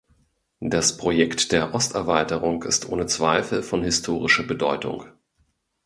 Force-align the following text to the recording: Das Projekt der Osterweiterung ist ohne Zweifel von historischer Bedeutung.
Das 0.63 0.97
Projekt 0.97 1.51
der 1.51 1.75
Osterweiterung 1.75 2.63
ist 2.63 2.89
ohne 2.89 3.05
Zweifel 3.05 3.61
von 3.61 3.83
historischer 3.83 4.41
Bedeutung. 4.41 5.05